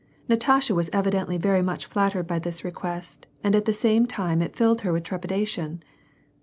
[0.27, 4.55] Natasha was evidentlv very much flattered by this request and at the same time it
[4.55, 5.83] filled her with trepidation.